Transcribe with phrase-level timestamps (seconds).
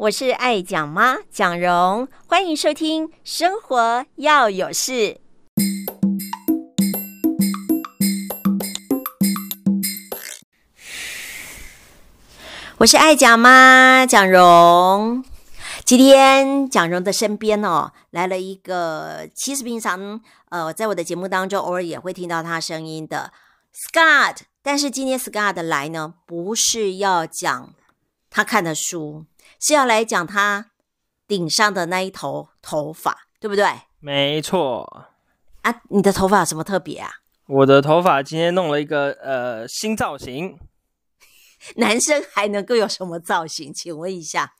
[0.00, 4.92] 我是爱讲妈蒋蓉，欢迎收听《生活要有事》。
[12.78, 15.22] 我是爱讲妈蒋蓉。
[15.84, 23.34] 今天蒋蓉的身边哦，来了一个，其实平常呃，在我的节目当中偶尔也会听到他声音的
[23.74, 27.74] Scott，但是今天 Scott 来呢，不是要讲
[28.30, 29.26] 他看的书。
[29.58, 30.70] 是要来讲他
[31.26, 33.66] 顶上的那一头头发，对不对？
[33.98, 35.08] 没错。
[35.60, 37.10] 啊，你的头发有什么特别啊？
[37.46, 40.58] 我的头发今天弄了一个呃新造型。
[41.76, 43.70] 男生还能够有什么造型？
[43.74, 44.54] 请问一下。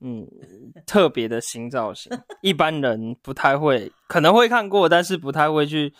[0.00, 0.26] 嗯，
[0.84, 2.10] 特别的新造型，
[2.42, 5.94] 一般人不太会，可能会看过，但是不太会去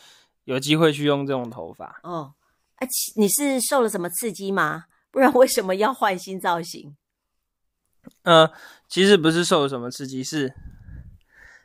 [0.45, 2.01] 有机会去用这种头发。
[2.03, 2.35] 哦，
[2.75, 4.87] 啊，你是受了什么刺激吗？
[5.17, 6.95] 不然为什么要换新造型？
[8.25, 8.53] 呃，
[8.87, 10.53] 其实不是受什么刺激，是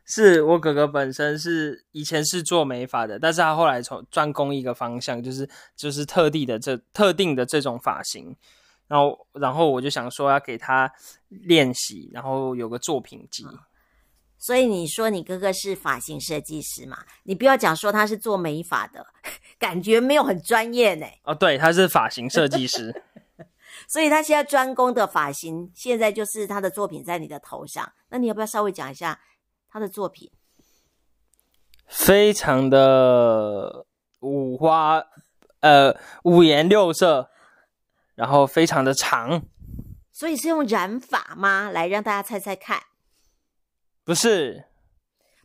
[0.05, 8.33] 是我哥哥本身是以前是做美发的，但是他后来从专攻一个方向，就是就是特地的这特定的这种发型，
[8.87, 10.89] 然后然后我就想说要给他
[11.27, 13.45] 练习，然后有个作品集。
[14.37, 16.99] 所以你说你哥哥是发型设计师嘛？
[17.23, 19.05] 你不要讲说他是做美发的，
[19.59, 21.05] 感觉没有很专业呢。
[21.23, 23.03] 哦，对，他是发型设计师。
[23.87, 27.91] 所以他现在专攻的发型，现在就是他的作品在你的头上。
[28.09, 29.19] 那你要不要稍微讲一下
[29.67, 30.31] 他的作品？
[31.87, 33.85] 非常的
[34.21, 35.03] 五花，
[35.59, 35.93] 呃，
[36.23, 37.29] 五颜六色，
[38.15, 39.41] 然后非常的长。
[40.11, 41.69] 所以是用染发吗？
[41.69, 42.81] 来让大家猜猜看。
[44.03, 44.65] 不是，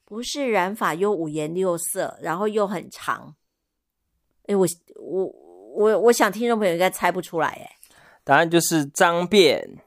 [0.04, 3.34] 不是染发，又五颜六色，然后又很长。
[4.46, 4.66] 哎，我
[5.00, 5.26] 我
[5.74, 7.75] 我我想听众朋友应该猜不出来，哎。
[8.26, 9.78] 答案就是脏辫，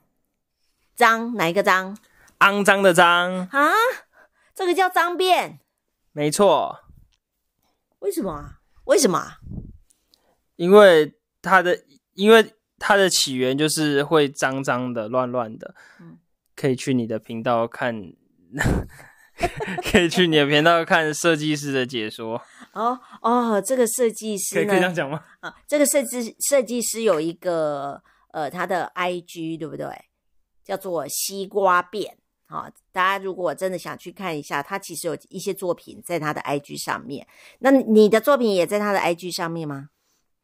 [0.96, 1.98] 脏哪一个脏？
[2.40, 3.70] 肮脏的脏啊？
[4.56, 5.58] 这个叫脏辫？
[6.14, 6.80] 没错。
[8.00, 8.62] 为什么啊？
[8.86, 9.40] 为什么啊？
[10.56, 11.84] 因为它的，
[12.14, 15.76] 因为它的起源就是会脏脏的、乱乱的。
[16.00, 16.18] 嗯，
[16.56, 18.14] 可以去你的频道看，
[19.92, 22.42] 可以去你的频道看设计师的解说。
[22.72, 24.56] 哦哦，这个设计师？
[24.56, 25.26] 可以，可以这样讲吗？
[25.42, 28.02] 啊，这个设计设计师有一个。
[28.32, 29.86] 呃，他的 IG 对不对？
[30.64, 32.16] 叫做西瓜变。
[32.46, 37.28] 好，大家如果真的想去看一下，他其实有一些作品在他的 IG 上面。
[37.60, 39.90] 那你的作品也在他的 IG 上面吗？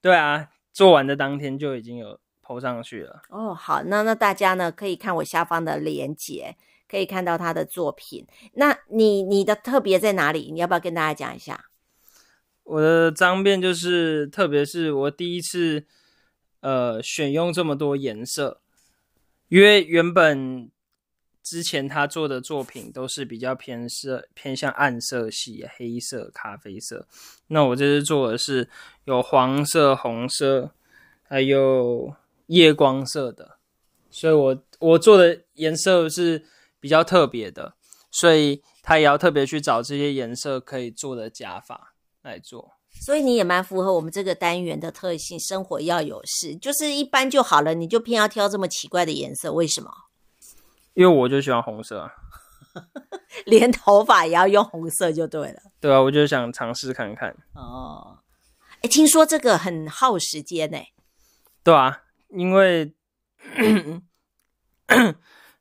[0.01, 3.23] 对啊，做完的当天就已经有 PO 上去了。
[3.29, 6.56] 哦，好，那那大家呢可以看我下方的链接，
[6.88, 8.25] 可以看到他的作品。
[8.53, 10.52] 那你你的特别在哪里？
[10.52, 11.66] 你要不要跟大家讲一下？
[12.63, 15.85] 我的脏辫就是，特别是我第一次。
[16.65, 18.59] 呃，选用这么多颜色，
[19.49, 20.71] 因为原本
[21.43, 27.05] 之前他做的作品都是比较偏色、偏向暗色系，黑色、咖啡色。
[27.49, 28.67] 那我这次做的是
[29.03, 30.71] 有黄色、红色，
[31.21, 32.15] 还有
[32.47, 33.59] 夜光色的，
[34.09, 36.45] 所以我我做的颜色是
[36.79, 37.75] 比较特别的，
[38.09, 41.93] 所以他也要特别去找这些颜色可以做的假发
[42.25, 42.73] 来做。
[43.01, 49.91] 所以你也蛮符合我们这个单元的特性，生活要有事，就是一般就好了，你就偏要挑这么奇怪的颜色，为什么？
[50.93, 52.13] 因为我就喜欢红色啊，
[53.45, 55.61] 连头发也要用红色就对了。
[55.81, 57.35] 对啊，我就想尝试看看。
[57.53, 58.19] 哦，
[58.81, 60.77] 哎，听说这个很耗时间呢？
[61.63, 62.93] 对啊，因为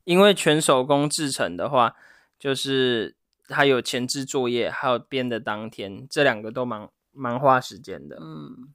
[0.05, 1.97] 因为全手工制成的话，
[2.39, 3.17] 就是
[3.49, 6.89] 还有前置作业，还有编的当天，这两个都蛮。
[7.17, 8.75] 蛮花时间的，嗯，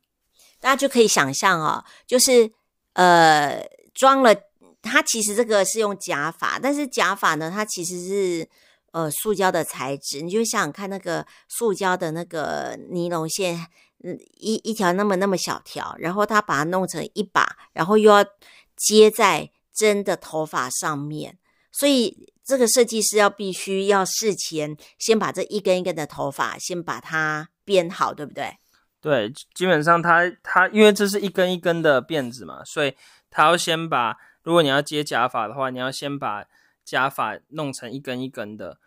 [0.62, 2.50] 大家就可以想象哦，就是
[2.94, 3.62] 呃，
[3.94, 4.34] 装了
[4.82, 8.50] 它，其实这个是用假发，但是假发呢，它其实是
[8.94, 13.68] 呃塑胶的材质，你就想想看那个塑胶的那个尼龙线，
[14.06, 18.24] 嗯，一一条那么那么小条，然后它把它弄成一把，然后又要
[18.78, 21.38] 接在真的头发上面，
[21.74, 27.48] 所以这个设计师要必须要事前先把这一根一根的头发先把它。
[27.70, 28.58] 编好对不对？
[29.00, 32.96] 对，基本上它它因为这是一根一根的辫子嘛，所以
[33.30, 36.46] 它要先把，如果你要接假发的话，你要先把
[36.84, 38.80] 假发弄成一根一根的，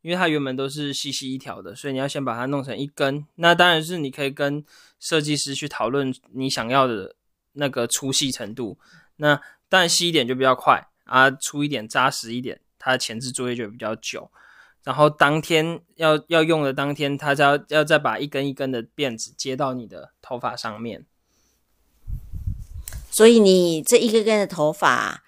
[0.00, 3.26] 因为它原本都是细细一条的，所以你要先把它弄成一根。
[3.34, 4.64] 那当然是你可以跟
[4.98, 7.14] 设计师去讨论你想要的
[7.52, 8.78] 那个粗细程度。
[9.16, 14.30] 那当然细一点就比较快啊，粗一点扎实一点，它的前置作业就比较久。
[14.82, 21.06] 然后当天要要用的当天，他就要要再把一根一根的辫子接到你的头发上面。
[23.10, 25.24] 所以你这一根根的头发，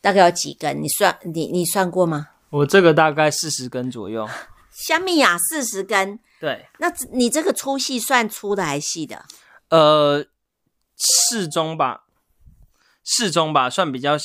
[0.00, 0.82] 大概有几根？
[0.82, 2.30] 你算你你算过吗？
[2.48, 4.26] 我这个大概四十根左右。
[4.88, 6.18] 香米呀，四十根。
[6.40, 9.26] 对，那你这个粗细算粗的还是细的？
[9.68, 10.24] 呃，
[10.96, 12.06] 适中吧，
[13.04, 14.16] 适中吧，算比较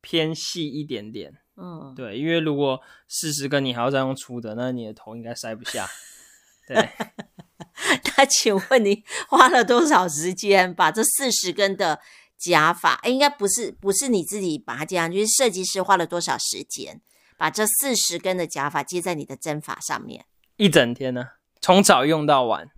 [0.00, 1.38] 偏细一点点。
[1.56, 5.88] 嗯，对，因为如果四十根你还要再用粗的，那你的头应该塞不下。
[6.68, 6.76] 对。
[8.16, 12.00] 那请问你花了多少时间把这四十根的
[12.38, 12.94] 假发？
[12.94, 17.00] 哎，应该不是，不是你自己把它接上去，就是设计师花了多少时间
[17.36, 20.24] 把这四十根的假发接在你的针法上面？
[20.56, 21.28] 一整天呢，
[21.60, 22.70] 从早用到晚。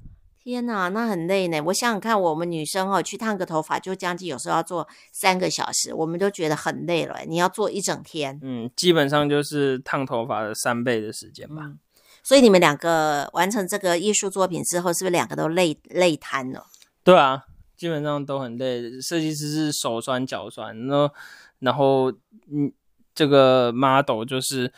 [0.48, 1.60] 天哪，那很累呢。
[1.66, 7.20] 我想想看，我们女生哦，去烫个头发就将近有时候要做三个小时，我们都觉得很累了。
[7.26, 11.64] 你要做一整天，嗯，基本上就是烫头发的三倍的时间吧。
[11.64, 11.78] 嗯
[12.20, 16.66] 所以你们两个完成这个艺术作品之后，是不是两个都累累瘫了？
[17.02, 19.00] 对啊，基本上都很累。
[19.00, 21.14] 设计师是手酸脚酸，然后
[21.60, 22.10] 然后
[22.50, 22.70] 嗯，
[23.14, 24.70] 这个 model 就是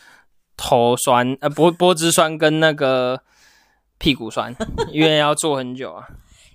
[0.55, 3.21] 头酸呃脖脖子酸跟那个
[4.01, 4.53] 屁股酸，
[4.91, 6.07] 因为要坐很久啊。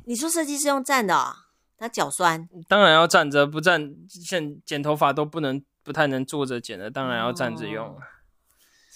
[0.04, 1.32] 你说设计师用站的哦，
[1.78, 2.48] 他脚酸？
[2.66, 7.86] 当然要站着，不站现剪头发都不能不太能坐着剪的，当然要站着用。
[7.86, 7.96] 哦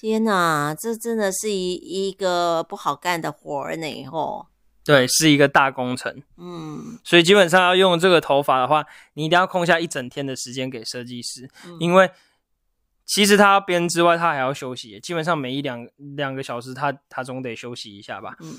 [0.01, 4.07] 天呐，这真的是一一个不好干的活儿呢！
[4.07, 4.47] 吼，
[4.83, 6.23] 对，是一个大工程。
[6.39, 8.83] 嗯，所以基本上要用这个头发的话，
[9.13, 12.11] 你一定要空下一整天的时间给设计师，嗯、因为
[13.13, 15.01] 其实他编之外，他还要休息。
[15.01, 15.85] 基本上每一两
[16.15, 18.37] 两个小时他，他他总得休息一下吧。
[18.39, 18.55] 嗯，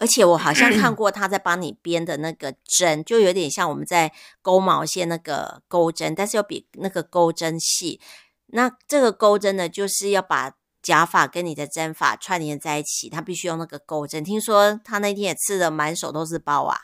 [0.00, 4.12] 而且我好像看过他在帮你编的那个针， 就有点像我们在
[4.42, 8.00] 勾毛线那个钩针，但是又比那个钩针细。
[8.48, 10.52] 那这个钩针呢，就是要把
[10.82, 14.24] 假发跟你的真发串联在一起，他必须用那个钩针。
[14.24, 16.76] 听说他那天也刺的满手都是包啊。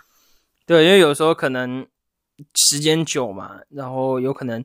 [0.65, 1.85] 对，因为有时候可能
[2.55, 4.65] 时间久嘛，然后有可能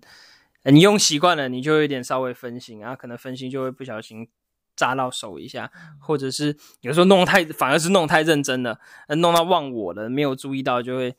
[0.71, 4.27] 你用习惯了，你就有点稍微分心然后，可能分心就会不小心
[4.75, 8.79] 扎到手一下，或者是有时候弄太，反而是弄太认真了，
[9.09, 11.15] 弄到忘我了，没有注意到就会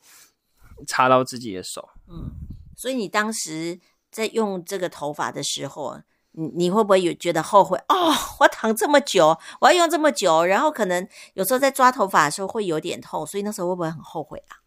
[0.87, 1.89] 插到自己的手。
[2.07, 2.31] 嗯，
[2.75, 3.79] 所以你当时。
[4.11, 7.77] 在用这个头发的时候，你你会不会有觉得后悔？
[7.89, 14.65] 哦，我躺这么久，我要用这么久，然后可能有时候在抓头发的时候会有点痛，所以那时候会不会很后悔啊？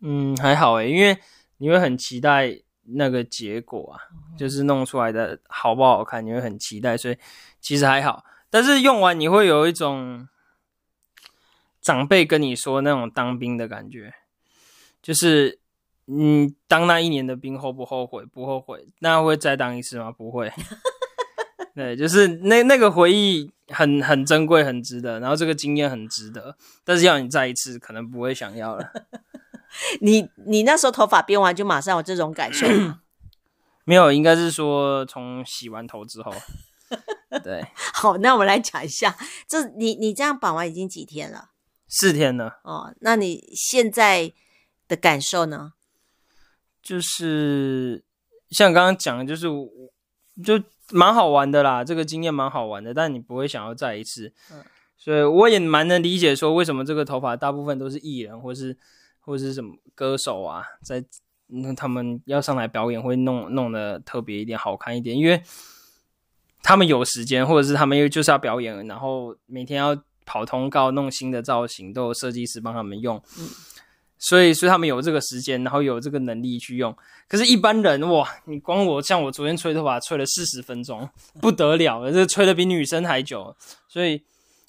[0.00, 1.18] 嗯，还好诶，因为
[1.56, 2.62] 你会很期待
[2.94, 4.00] 那个结果啊，
[4.38, 7.16] 就是弄出来的好不好看，你会很期待，所以
[7.60, 8.24] 其实还好。
[8.50, 10.28] 但是用完你会有一种
[11.80, 14.14] 长辈跟你说那种当兵的感觉，
[15.02, 15.60] 就是。
[16.08, 18.24] 你，当那一年的兵后不后悔？
[18.26, 18.86] 不后悔。
[19.00, 20.12] 那会再当一次吗？
[20.12, 20.52] 不会。
[21.74, 25.18] 对，就是那那个回忆很很珍贵，很值得。
[25.18, 28.88] 然后这个经验很值得，但是要你再一次，可能不会想要了。
[30.00, 33.00] 你你那时候头发编完就马上有这种感受吗？
[33.84, 36.32] 没有，应该是说从洗完头之后。
[37.42, 37.66] 对。
[37.94, 39.16] 好，那我们来讲一下，
[39.48, 41.50] 这你你这样绑完已经几天了？
[41.88, 42.60] 四天了。
[42.64, 44.32] 哦，那你现在
[44.88, 45.72] 的感受呢？
[46.82, 48.04] 就是
[48.50, 49.46] 像刚刚讲的，就是
[50.44, 54.32] 就蛮好玩的啦，这个经验蛮好玩的，但你不会想要再一次。
[54.52, 54.64] 嗯，
[54.96, 58.76] 所以我也蛮能理解说为什么这个头发大部分都是艺人或是
[59.26, 61.04] 或者是什么歌手啊，在
[61.48, 65.42] 那他们要上来表演会弄弄得特别一点，好看一点，因为
[66.62, 73.20] 他们有时间，或者是他们又就是要表演，然后每天要跑通告、弄新的造型，都有设计师帮他们用。
[73.38, 73.48] 嗯。
[74.18, 76.96] 所以，所以他们有这个时间，然后有这个能力去用。
[77.28, 81.06] 可是，一般人哇，你光我像我昨天吹头发吹了四十分钟，
[81.38, 83.54] 不得了了，这吹的比女生还久。
[83.86, 84.22] 所以，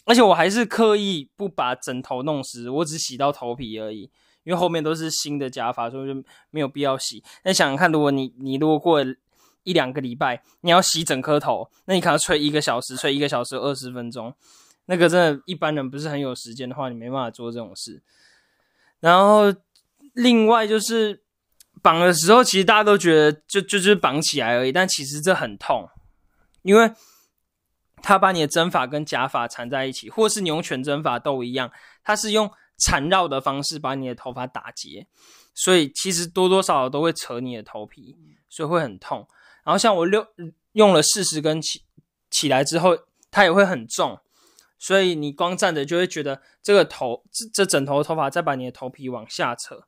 [0.03, 4.11] 而且我还是刻意不把枕头弄湿，我只洗到头皮而已，
[4.47, 7.21] 因为后面都是新的假发，所以就没有必要洗。
[7.43, 9.05] 那想想看，如果你你如果过
[9.63, 14.33] 一两个礼拜，你要洗整颗头，那你可能吹一个小时，吹一个小时二十分钟，
[14.85, 18.01] 那个真的，一般人不是很有时间的话，你没办法做这种事。
[19.01, 19.53] 然后，
[20.13, 21.21] 另外就是
[21.81, 25.89] 绑的时候，其实大家都觉得就就就是绑起来而已，但其实这很痛，
[26.61, 26.89] 因为
[28.01, 31.69] 他把你的真发跟假发缠在一起，或是你用全真发都一样，
[32.05, 35.07] 他是用缠绕的方式把你的头发打结，
[35.53, 38.17] 所以其实多多少少都会扯你的头皮，
[38.49, 39.27] 所以会很痛。
[39.63, 40.25] 然后像我六
[40.73, 41.83] 用了四十根起
[42.29, 42.97] 起来之后，
[43.31, 44.19] 它也会很重。
[44.79, 49.87] 所以你光站着就会觉得这个头这这整头头发在把你的头皮往下扯，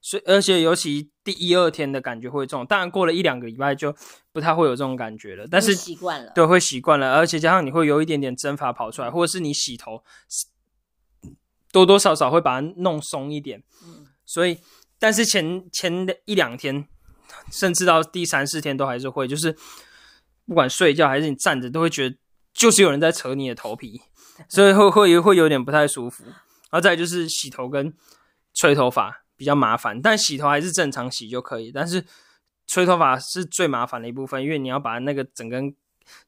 [0.00, 3.92] 所以而且尤其第一二天的感觉会重，当然过了一两个礼拜就
[4.30, 5.48] 不太会有这种感觉了。
[5.50, 10.04] 但是习惯了，对，会习惯了，而且加上你会有一点点蒸发跑出来，或者是你洗头
[11.72, 13.62] 多多少少会把它弄松一点。
[13.84, 14.58] 嗯，所以
[14.98, 16.86] 但是前前的一两天
[17.50, 19.56] 甚至到第三四天都还是会，就是
[20.46, 22.16] 不管睡觉还是你站着，都会觉得
[22.52, 24.02] 就是有人在扯你的头皮，
[24.48, 26.24] 所以会会会有点不太舒服。
[26.24, 27.92] 然后再就是洗头跟
[28.54, 32.04] 吹头发比较麻烦，但洗头还是正常洗就可以，但是
[32.66, 35.74] 吹头发是最麻烦的一部分，因为你要把那个整根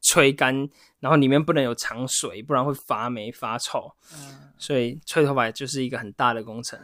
[0.01, 0.69] 吹干，
[1.01, 3.93] 然后里面不能有藏水，不然会发霉发臭。
[4.59, 6.79] 所以吹头发就是一个很大的工程。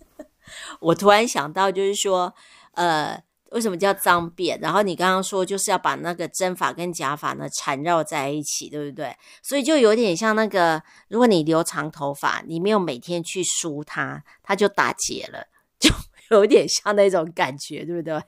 [0.80, 2.34] 我突然想到，就是说，
[2.72, 4.58] 呃，为什么叫脏辫？
[4.60, 9.16] 然后你刚刚说就是要把那个真发跟假发呢缠绕在一起，对不对？
[9.42, 15.46] 所以就有点像那个，如果你留长头发，你没有每天去梳它，它就打结了，
[15.78, 15.90] 就
[16.30, 18.20] 有点像那种感觉，对不对？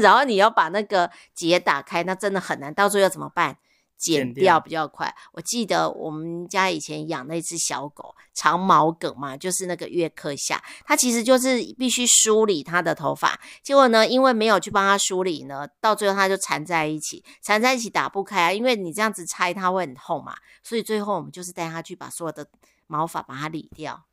[0.00, 3.58] 然后你要把那个结打开，那真的很难，到最后要怎么办？
[3.96, 5.14] 剪掉比较快。
[5.32, 13.40] 我记得我们家以前养那只小狗，长毛梗嘛，就是那个约克夏，它其实就是必须梳理它的头发。
[13.62, 18.52] 结果呢，因为没有去帮它梳理呢，到最后它就缠在一起，缠在一起打不开啊。
[18.52, 22.46] 因为你这样子拆它会很痛嘛，所以最后我们就是带它去把所有的
[22.88, 24.04] 毛发把它理掉。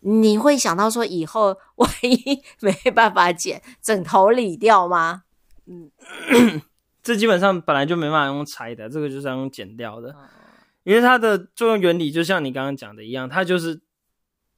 [0.00, 5.22] 你会想到说以后万一 没办法剪，整头理掉吗？
[5.66, 5.90] 嗯。
[7.02, 10.14] 这基本上本来就没办法用拆的，这个就是要用剪掉的，
[10.82, 13.80] 因为它的作用原理就像你刚刚讲的一样，它就是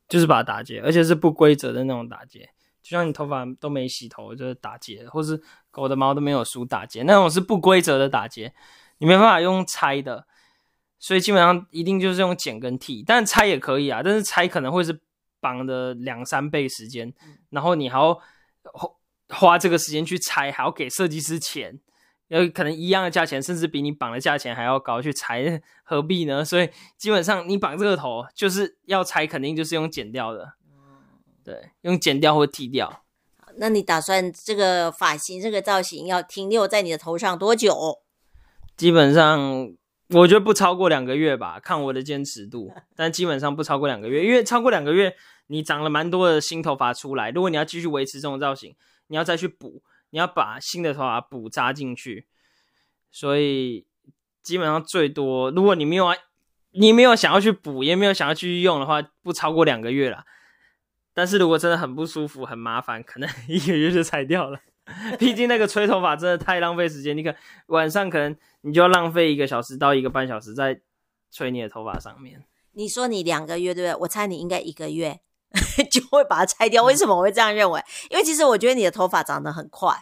[0.09, 2.51] 就是把它打结，而且是不规则的那种打结，
[2.83, 8.53] 就像你头发都没洗头就是打结，或是狗的毛都没有梳打结，那种是不规则的打结，
[8.99, 10.27] 你没办法用拆的，
[10.99, 15.01] 所以基本上一定就是用剪跟剃，但拆也可以啊，但是拆可能会是
[15.43, 17.13] 绑的两三倍时间，
[17.51, 18.19] 然后你还要
[19.29, 21.81] 花这个时间去拆，还要给设计师钱。
[22.29, 26.43] 有可能一样的价钱，甚至比你绑的价钱还要高，去裁何必呢？
[26.43, 30.55] 所以基本上你绑这个头就是要拆，肯定就是用剪掉的，
[31.45, 33.05] 对，用剪掉或剃掉。
[33.57, 37.99] 那你打算这个发型、这个造型要停留在你的头上多久？
[38.79, 39.75] 基本上
[40.13, 42.73] 我觉得不超过两个月吧，看我的坚持度。
[42.95, 45.15] 但基本上不超过两个月，因为超过两个月，
[45.47, 47.31] 你长了蛮多的新头发出来。
[47.31, 48.75] 如果你要继续维持这种造型，
[49.09, 49.83] 你要再去补。
[50.15, 52.27] 你要把新的头发补扎进去，
[53.11, 53.87] 所以
[54.43, 56.15] 基本上最多，如果你没有
[56.73, 60.27] 你没有想要去补，也没有想要去用的话，不超过两个月啦。
[61.15, 64.61] 但是如果真的很不舒服、很麻烦，可能一个月就拆掉了。
[65.19, 67.35] 毕竟那个吹头发真的太浪费时间，你可
[67.67, 70.81] 晚上可能你就要浪费一个小时到一个半小时在
[71.31, 72.45] 吹你的头发上面。
[72.73, 74.01] 你说你两个月对不对？
[74.03, 75.21] 我猜你应该一个月。
[75.91, 76.83] 就会把它拆掉。
[76.83, 77.79] 为什么我会这样认为？
[78.09, 79.95] 因为其实我觉得你的头发长得很快，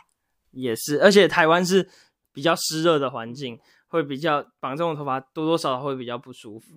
[0.53, 1.03] 也是。
[1.03, 1.91] 而且台湾是
[2.33, 3.59] 比较湿热的环境，
[3.89, 6.69] 会比较绑这种头发多多少少会比较不舒服。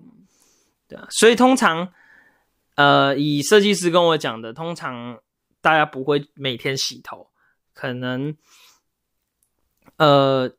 [0.88, 1.88] 对啊，所以通常，
[2.74, 5.20] 呃，以设计师跟我讲的，通常
[5.60, 7.30] 大家不会每天洗头，
[7.74, 8.34] 可能
[9.98, 10.50] 呃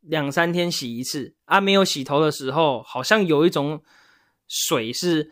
[0.00, 1.60] 两三天洗一次啊。
[1.60, 3.82] 没有洗头的时候，好像有一种
[4.48, 5.30] 水是。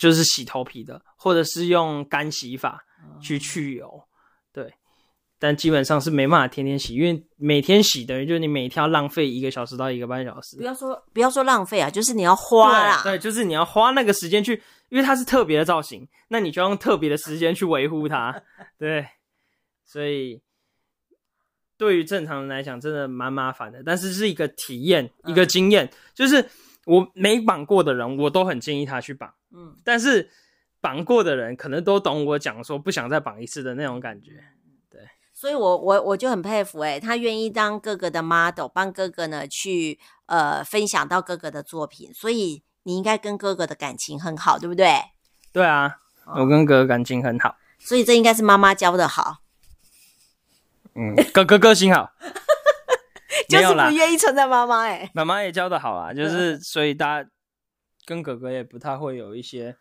[0.00, 2.82] 就是洗头皮的，或者是用干洗法
[3.20, 4.00] 去去油，哦，
[4.50, 4.72] 对。
[5.38, 10.56] 但基本上是没办法天天洗，因为每天洗等于就是你每天要浪费一个小时到一个半小时。
[10.56, 13.02] 不要说不要说浪费啊，就是你要花啦。
[13.02, 14.54] 对，就是你要花那个时间去，
[14.88, 18.42] 因为它是特别的造型，那你就要用特别的时间去维护它。
[18.78, 19.06] 对，
[19.90, 20.40] 所以
[21.76, 23.82] 对于正常人来讲，真的蛮麻烦的。
[23.84, 26.48] 但是是一个体验，一个经验，嗯，就是。
[26.86, 29.32] 我没绑过的人，我都很建议他去绑。
[29.54, 30.28] 嗯，但是
[30.80, 34.30] 绑过的人可能都懂我讲说不想再绑一次的那种感觉。
[34.90, 42.12] 对，所以我我我就很佩服诶，他愿意当哥哥的 model，帮哥哥呢去呃分享到哥哥的作品。
[42.14, 44.96] 所以你应该跟哥哥的感情很好，对不对？
[45.52, 45.98] 对啊，
[46.34, 47.56] 我跟哥哥感情很好。
[47.78, 49.42] 所以这应该是妈妈教的好。
[50.94, 52.10] 嗯，哥哥个性好。
[53.48, 57.28] 就是不愿意称赞妈妈哎，妈妈也教的好啊，就是所以大家
[58.04, 59.76] 跟哥哥也不太会有一些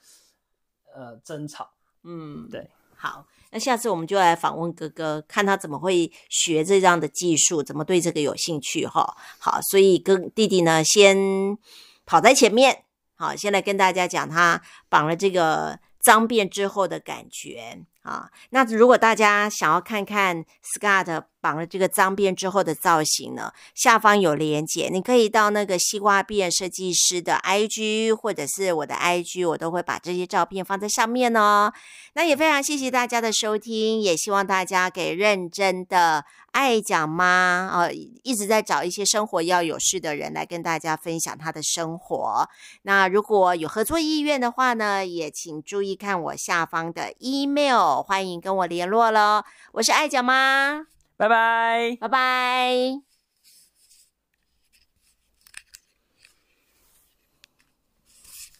[0.95, 1.71] 呃争吵，
[2.03, 2.67] 嗯，对。
[2.95, 9.15] 好，那下次我们就来访问哥哥，看他怎么会学这样的技术，怎么对这个有兴趣哈。
[9.37, 11.57] 好，所以跟弟弟呢先
[12.05, 12.83] 跑在前面，
[13.15, 17.85] 好，先来跟大家讲他绑了这个脏辫之后的感觉。
[18.09, 31.71] 啊，那如果大家想要看看 Scott 绑了这个脏辫之后的造型呢，下方有连结，你可以到那个西瓜辫设计师的 IG 或者是我的 IG，我都会把这些照片放在上面哦。
[32.13, 37.25] 那也非常谢谢大家的收听，也希望大家给认真的爱讲妈
[37.69, 37.89] 啊、
[38.23, 42.49] 一直在找一些生活要有事的人来跟大家分享他的生活。
[42.81, 49.43] 那如果有合作意愿的话呢，也请注意看我下方的 email，欢迎跟我联络喽。
[49.73, 50.85] 我是爱讲妈。
[51.17, 52.71] 拜拜，拜拜。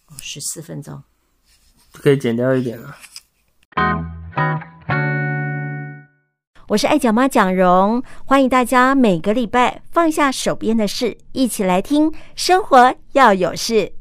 [0.08, 1.04] 哦，十四分钟，
[1.94, 2.98] 可以剪掉一点了。
[6.68, 13.99] 我是爱讲妈蒋蓉，欢迎大家每个礼拜放下手边的事，一起来听生活要有事。